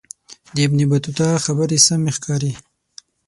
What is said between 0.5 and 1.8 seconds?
د ابن بطوطه خبرې